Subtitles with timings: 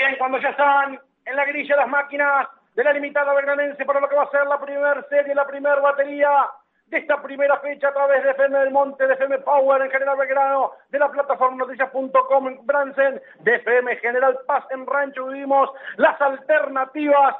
[0.00, 4.08] Bien, cuando ya están en la grilla las máquinas de la limitada belgranense para lo
[4.08, 6.30] que va a ser la primera serie, la primera batería
[6.86, 10.16] de esta primera fecha a través de FM del Monte, de FM Power en General
[10.16, 15.68] Belgrano, de la plataforma noticias.com en Bransen, de FM General Paz en Rancho vivimos
[15.98, 17.36] las alternativas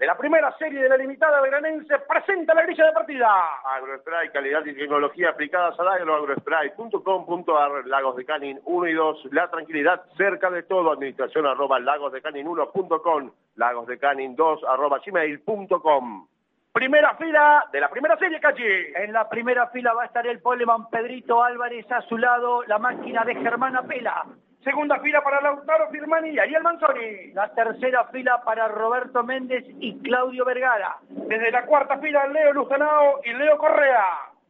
[0.00, 3.28] de la primera serie de la limitada veranense presenta la grilla de partida.
[3.64, 9.50] Agrospray, calidad y tecnología aplicadas al agro, agrospray.com.ar, Lagos de Canin 1 y 2, la
[9.50, 16.26] tranquilidad cerca de todo, administración arroba lagosdecanin1.com, lagosdecanin 2 arroba gmail.com.
[16.72, 18.64] Primera fila de la primera serie, Cachi.
[18.94, 22.78] En la primera fila va a estar el poleman Pedrito Álvarez, a su lado la
[22.78, 24.24] máquina de Germana Pela.
[24.62, 27.32] Segunda fila para Lautaro Firmani y Ariel Manzoni.
[27.32, 30.96] La tercera fila para Roberto Méndez y Claudio Vergara.
[31.08, 34.04] Desde la cuarta fila, Leo Luzanao y Leo Correa.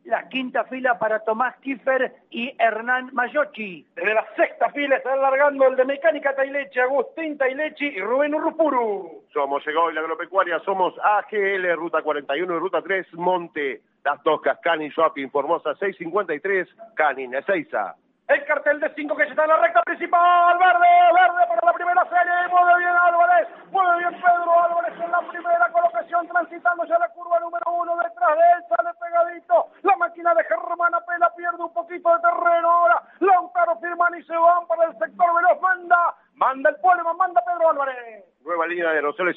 [0.04, 3.86] La quinta fila para Tomás Kiefer y Hernán Mayochi.
[3.94, 9.22] Desde la sexta fila está alargando el de Mecánica Taileche, Agustín Tailechi y Rubén Urrupuru.
[9.32, 13.82] Somos Llegó y la Agropecuaria, somos AGL, Ruta 41 y Ruta 3, Monte.
[14.02, 17.94] Las Toscas, Canin Shopping, Formosa 653, Canin, Ezeiza.
[18.30, 20.56] El cartel de cinco que ya está en la recta principal.
[20.56, 20.86] Verde,
[21.18, 22.46] verde para la primera serie.
[22.48, 23.48] Mueve bien Álvarez.
[23.72, 26.28] Mueve bien Pedro Álvarez en la primera colocación.
[26.28, 27.96] Transitando ya la curva número uno.
[27.96, 29.66] Detrás de él sale pegadito.
[29.82, 32.70] La máquina de Germán Apela pierde un poquito de terreno.
[32.70, 35.60] Ahora Lautaro firman y se van para el sector veloz.
[35.60, 36.14] Manda.
[36.34, 37.16] Manda el Poleman.
[37.16, 38.26] Manda Pedro Álvarez.
[38.44, 38.68] Nueva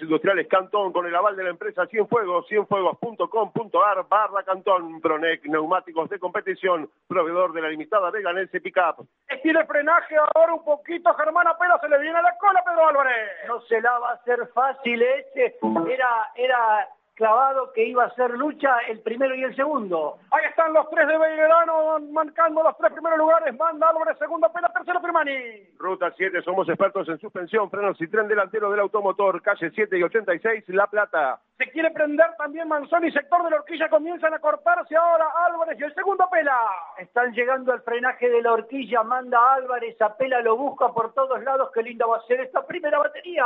[0.01, 6.19] industriales Cantón con el aval de la empresa Cienfuegos, cienfuegos.com.ar barra Cantón, Pronec, neumáticos de
[6.19, 9.07] competición, proveedor de la limitada Veganense Pickup.
[9.41, 13.29] Tiene frenaje ahora un poquito, Germán Apela se le viene a la cola Pedro Álvarez.
[13.47, 15.57] No se la va a hacer fácil ese.
[15.89, 20.17] Era, era clavado que iba a ser lucha el primero y el segundo.
[20.31, 23.55] Ahí están los tres de Belgrano marcando los tres primeros lugares.
[23.57, 25.33] Manda Álvarez, segundo Pela, tercero Firmani.
[25.77, 30.03] Ruta 7, somos expertos en suspensión, frenos y tren delantero del automotor, calle 7 y
[30.03, 31.39] 86, La Plata.
[31.57, 35.83] Se quiere prender también Manzoni, sector de la horquilla, comienzan a cortarse ahora Álvarez y
[35.83, 36.57] el segundo Pela.
[36.97, 41.41] Están llegando al frenaje de la horquilla, manda Álvarez, a Pela lo busca por todos
[41.43, 41.69] lados.
[41.73, 43.45] Qué linda va a ser esta primera batería.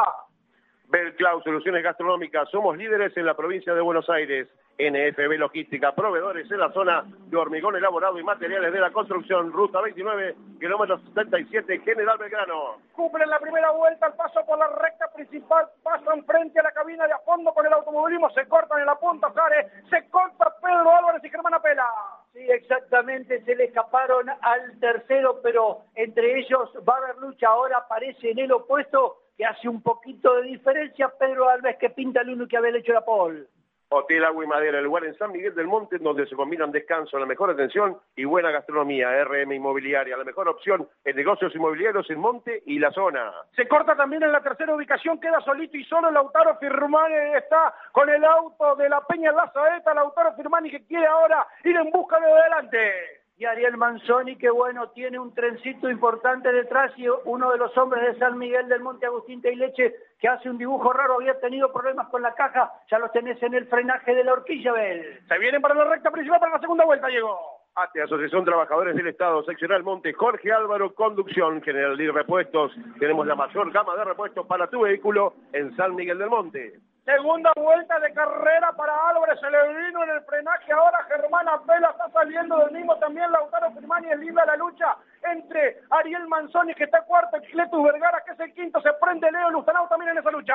[0.88, 2.50] Belclau, soluciones gastronómicas.
[2.50, 4.48] Somos líderes en la provincia de Buenos Aires.
[4.80, 9.52] NFB Logística, proveedores en la zona de hormigón elaborado y materiales de la construcción.
[9.52, 12.78] Ruta 29, kilómetro 77, General Belgrano.
[12.94, 15.68] Cumplen la primera vuelta al paso por la recta principal.
[15.82, 18.30] Pasan frente a la cabina de a fondo con el automovilismo.
[18.30, 19.68] Se cortan en la punta, Sare.
[19.90, 21.88] Se corta Pedro Álvarez y Germán Apela.
[22.34, 27.48] Sí, exactamente, se le escaparon al tercero, pero entre ellos va a haber lucha.
[27.48, 32.22] Ahora aparece en el opuesto que hace un poquito de diferencia Pedro Alves que pinta
[32.22, 33.48] el uno que había hecho la Paul.
[33.90, 37.18] Hotel Agua y Madera, el lugar en San Miguel del Monte donde se combinan descanso,
[37.18, 39.24] la mejor atención y buena gastronomía.
[39.24, 43.32] RM Inmobiliaria, la mejor opción en negocios inmobiliarios en Monte y la zona.
[43.56, 48.10] Se corta también en la tercera ubicación, queda solito y solo Lautaro Firmani está con
[48.10, 52.30] el auto de la Peña Lazaeta, Lautaro Firmani que quiere ahora ir en busca de
[52.30, 57.78] adelante y Ariel Manzoni, que bueno, tiene un trencito importante detrás y uno de los
[57.78, 61.72] hombres de San Miguel del Monte Agustín Leche que hace un dibujo raro, había tenido
[61.72, 65.20] problemas con la caja, ya lo tenés en el frenaje de la horquilla, Bel.
[65.28, 67.38] Se vienen para la recta principal para la segunda vuelta, llegó.
[67.76, 72.72] ATE, Asociación Trabajadores del Estado, Seccional Monte, Jorge Álvaro, Conducción, General de Repuestos.
[73.00, 76.80] Tenemos la mayor gama de repuestos para tu vehículo en San Miguel del Monte.
[77.08, 81.92] Segunda vuelta de carrera para Álvarez, se le vino en el frenaje ahora Germán Apela,
[81.92, 86.84] está saliendo del mismo también Lautaro Firmani, es linda la lucha entre Ariel Manzoni que
[86.84, 90.32] está cuarto, Cletus Vergara que es el quinto, se prende Leo Luzanao también en esa
[90.32, 90.54] lucha.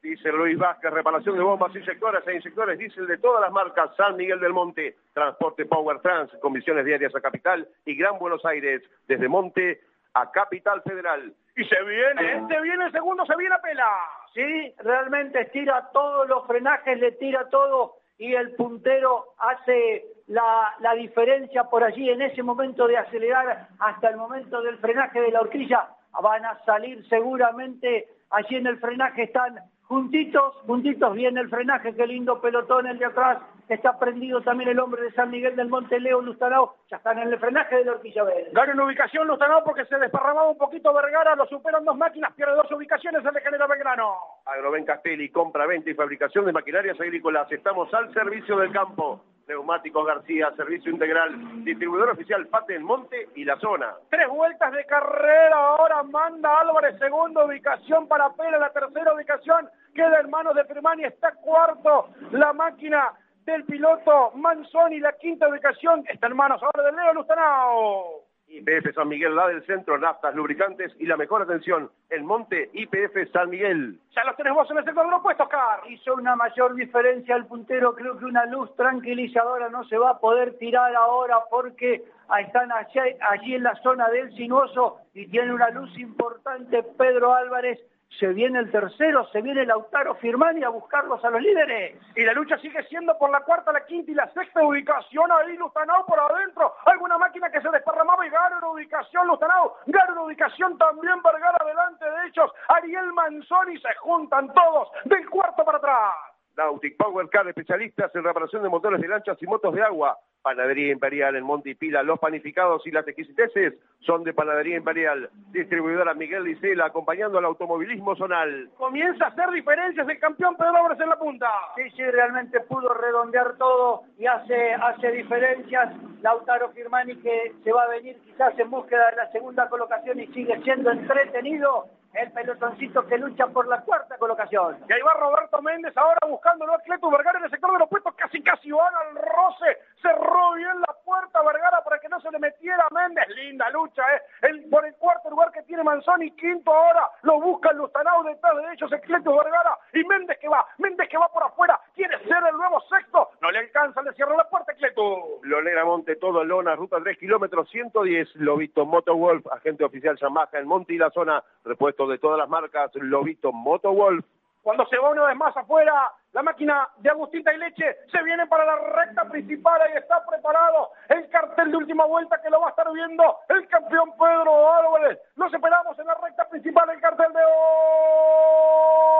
[0.00, 4.16] Dice Luis Vázquez, reparación de bombas inyectoras e inyectores diésel de todas las marcas, San
[4.16, 9.26] Miguel del Monte, Transporte Power Trans, comisiones diarias a Capital y Gran Buenos Aires, desde
[9.26, 9.80] Monte
[10.14, 11.34] a Capital Federal.
[11.60, 13.86] Y se viene, se viene el segundo, se viene a pela.
[14.32, 20.94] Sí, realmente tira todos los frenajes, le tira todo y el puntero hace la, la,
[20.94, 25.42] diferencia por allí en ese momento de acelerar hasta el momento del frenaje de la
[25.42, 25.90] horquilla.
[26.22, 32.06] Van a salir seguramente, allí en el frenaje están juntitos, juntitos viene el frenaje, qué
[32.06, 33.38] lindo pelotón el de atrás,
[33.74, 37.28] está prendido también el hombre de San Miguel del Monte, Leo Lustanao, ya están en
[37.28, 38.50] el frenaje de la horquilla verde.
[38.52, 42.54] Gana en ubicación Lustanao porque se desparramaba un poquito Vergara, lo superan dos máquinas, pierde
[42.54, 44.14] dos ubicaciones, el de General Belgrano.
[44.46, 49.22] Agroven Castelli, compra, venta y fabricación de maquinarias agrícolas, estamos al servicio del campo.
[49.50, 53.94] Neumáticos García, servicio integral, distribuidor oficial Pate el Monte y la zona.
[54.08, 60.20] Tres vueltas de carrera, ahora manda Álvarez, segunda ubicación para Pera, la tercera ubicación queda
[60.20, 63.12] en manos de Firmani, está cuarto la máquina
[63.50, 68.24] del piloto Manzoni, la quinta ubicación está en manos ahora de Leo Lustanao.
[68.46, 73.30] IPF San Miguel, la del centro, naftas, lubricantes y la mejor atención, el Monte IPF
[73.32, 73.98] San Miguel.
[74.14, 75.82] Ya los tenés vos en el sector de los puestos, Car.
[75.88, 80.18] Hizo una mayor diferencia el puntero, creo que una luz tranquilizadora no se va a
[80.18, 82.04] poder tirar ahora porque
[82.40, 82.98] están allí,
[83.30, 87.78] allí en la zona del sinuoso y tiene una luz importante Pedro Álvarez
[88.18, 91.96] se viene el tercero, se viene Lautaro Firmani a buscarlos a los líderes.
[92.16, 95.30] Y la lucha sigue siendo por la cuarta, la quinta y la sexta ubicación.
[95.32, 96.74] Ahí Lustanao por adentro.
[96.86, 99.76] Alguna máquina que se desparramaba y gana ubicación Lustanao.
[99.86, 102.50] Gana una ubicación también Vergara delante de ellos.
[102.68, 106.29] Ariel Manzoni se juntan todos del cuarto para atrás.
[106.60, 110.18] Nautic Power Car, especialistas en reparación de motores de lanchas y motos de agua.
[110.42, 112.02] Panadería Imperial en Monte y Pila.
[112.02, 115.30] Los panificados y las exquisiteces son de Panadería Imperial.
[115.52, 118.68] Distribuidora Miguel Licela, acompañando al automovilismo zonal.
[118.76, 121.50] Comienza a hacer diferencias el campeón Pedro Álvarez en la punta.
[121.76, 125.94] Sí, sí, realmente pudo redondear todo y hace, hace diferencias.
[126.20, 130.26] Lautaro Firmani que se va a venir quizás en búsqueda de la segunda colocación y
[130.28, 134.78] sigue siendo entretenido el pelotoncito que lucha por la cuarta colocación.
[134.88, 137.88] Y ahí va Roberto Méndez ahora buscándolo a Cleto Vergara en el sector de los
[137.88, 142.30] puestos, casi casi van al roce, cerró bien la puerta Vergara para que no se
[142.30, 144.22] le metiera a Méndez, linda lucha, ¿eh?
[144.42, 148.56] El, por el cuarto lugar que tiene Manzoni, quinto ahora, lo busca el Lustanao detrás
[148.58, 152.16] de ellos, el Cleto Vergara, y Méndez que va, Méndez que va por afuera, quiere
[152.18, 155.40] ser el nuevo sexto, no le alcanza, le cierra la puerta Cleto.
[155.42, 160.94] Lolera Monte, todo Lona, ruta 3 kilómetros, 110, Lobito Motowolf, agente oficial Yamaha en Monte
[160.94, 164.24] y la zona, repuesto de todas las marcas, Lobito Motowolf.
[164.62, 168.64] Cuando se va una vez más afuera, la máquina de Agustín Leche se viene para
[168.64, 172.70] la recta principal, ahí está preparado el cartel de última vuelta que lo va a
[172.70, 175.18] estar viendo el campeón Pedro Álvarez.
[175.36, 177.40] Nos esperamos en la recta principal el cartel de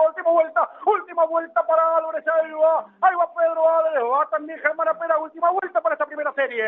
[0.07, 4.87] última vuelta, última vuelta para Álvarez, ahí va, ahí va Pedro Álvarez, va también Germán
[4.89, 6.63] Apera, última vuelta para esta primera serie.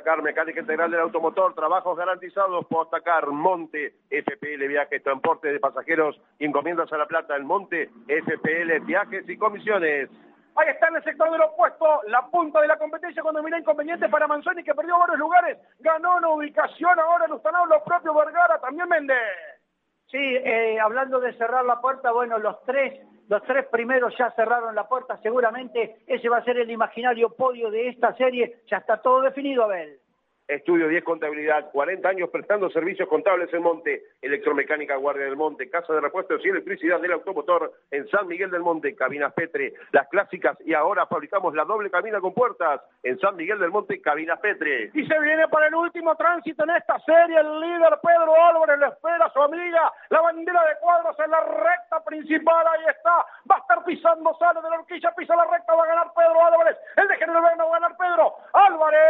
[0.00, 6.90] Postacar, mecánica integral del automotor, trabajos garantizados, Postacar, Monte, FPL Viajes, transporte de pasajeros encomiendas
[6.90, 10.08] a La Plata, el Monte, FPL Viajes y comisiones.
[10.56, 14.08] Ahí está en el sector del opuesto, la punta de la competencia cuando mira inconveniente
[14.08, 18.58] para Manzoni que perdió varios lugares, ganó una ubicación ahora en Ustanao, los propios Vergara,
[18.58, 19.18] también Méndez.
[20.06, 24.74] Sí, eh, hablando de cerrar la puerta, bueno, los tres, los tres primeros ya cerraron
[24.74, 29.00] la puerta, seguramente ese va a ser el imaginario podio de esta serie, ya está
[29.00, 30.00] todo definido, Abel.
[30.48, 35.92] Estudio 10 Contabilidad, 40 años prestando servicios contables en Monte, Electromecánica Guardia del Monte, Casa
[35.92, 40.58] de Repuestos y Electricidad del Automotor en San Miguel del Monte, Cabinas Petre, las clásicas
[40.66, 44.90] y ahora fabricamos la doble cabina con puertas en San Miguel del Monte, Cabinas Petre.
[44.92, 48.80] Y se viene para el último tránsito en esta serie, el líder Pedro Álvarez
[49.44, 54.34] amiga, la bandera de cuadros en la recta principal, ahí está, va a estar pisando,
[54.38, 57.42] sale de la horquilla, pisa la recta, va a ganar Pedro Álvarez, el de General
[57.42, 59.00] va a ganar Pedro Álvarez.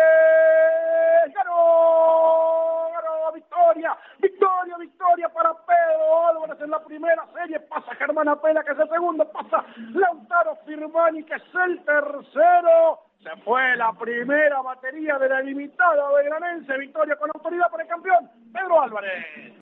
[1.35, 8.65] Ganó, ganó, victoria, victoria, victoria para Pedro Álvarez en la primera serie, pasa Germán Apela
[8.65, 14.63] que es el segundo, pasa Lautaro Firmani que es el tercero, se fue la primera
[14.63, 19.50] batería de la limitada belgranense, victoria con autoridad para el campeón, Pedro Álvarez.